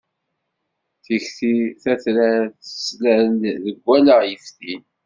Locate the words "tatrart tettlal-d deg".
1.81-3.77